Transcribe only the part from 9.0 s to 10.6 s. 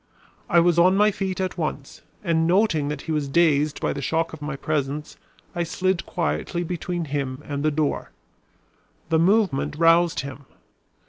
The movement roused him.